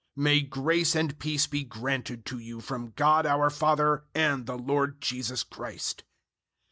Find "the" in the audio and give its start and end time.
4.47-4.57